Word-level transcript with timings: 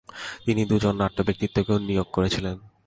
তিনি 0.45 0.61
দুজন 0.65 0.93
নাট্য 0.95 1.19
ব্যক্তিত্বকেও 1.23 1.77
নিয়োগ 1.79 2.07
করেছিলেন। 2.13 2.57